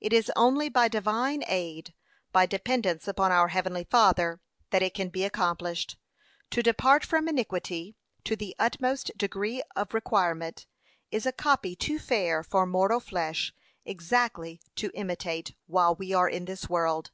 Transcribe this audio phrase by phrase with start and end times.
[0.00, 1.92] It is only by divine aid,
[2.32, 5.98] by dependence upon our heavenly Father, that it can be accomplished.
[6.48, 7.94] 'To depart from iniquity
[8.24, 10.64] to the utmost degree of requirement,
[11.10, 13.52] is a copy too fair for mortal flesh
[13.84, 17.10] exactly to imitate, while we are in this world.